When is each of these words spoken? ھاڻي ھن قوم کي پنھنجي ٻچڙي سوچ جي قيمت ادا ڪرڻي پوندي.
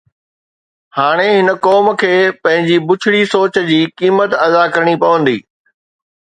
ھاڻي 0.97 1.29
ھن 1.37 1.47
قوم 1.65 1.85
کي 2.01 2.13
پنھنجي 2.43 2.77
ٻچڙي 2.87 3.21
سوچ 3.33 3.53
جي 3.69 3.79
قيمت 3.99 4.31
ادا 4.45 4.63
ڪرڻي 4.73 4.95
پوندي. 5.01 5.37